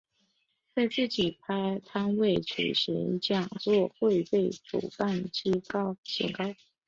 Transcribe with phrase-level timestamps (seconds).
[0.73, 1.37] 在自己
[1.85, 6.55] 摊位举行讲座会被主办机构警告。